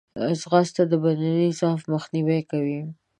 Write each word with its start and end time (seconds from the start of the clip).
ځغاسته 0.41 0.83
د 0.91 0.93
بدني 1.03 1.47
ضعف 1.59 1.81
مخنیوی 1.93 2.39
کوي 2.51 2.79